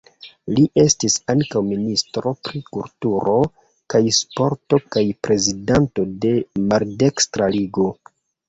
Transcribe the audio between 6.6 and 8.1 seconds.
Maldekstra Ligo.